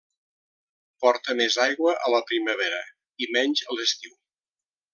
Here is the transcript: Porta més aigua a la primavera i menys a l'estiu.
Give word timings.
Porta 1.05 1.35
més 1.41 1.57
aigua 1.65 1.93
a 2.07 2.11
la 2.15 2.21
primavera 2.31 2.81
i 3.27 3.29
menys 3.37 3.63
a 3.69 3.79
l'estiu. 3.79 4.17